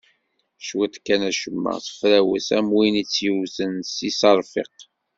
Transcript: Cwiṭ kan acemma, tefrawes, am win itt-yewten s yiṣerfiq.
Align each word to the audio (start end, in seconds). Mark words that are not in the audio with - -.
Cwiṭ 0.65 0.95
kan 1.05 1.21
acemma, 1.29 1.73
tefrawes, 1.85 2.47
am 2.57 2.67
win 2.77 2.95
itt-yewten 3.01 3.73
s 3.93 3.95
yiṣerfiq. 4.05 4.75